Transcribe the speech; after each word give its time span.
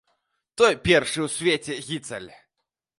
Той 0.61 0.73
першы 0.89 1.19
ў 1.27 1.31
свеце 1.37 1.73
гіцаль! 1.91 2.29